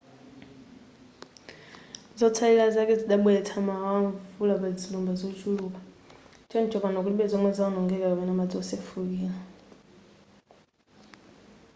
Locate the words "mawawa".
3.67-3.99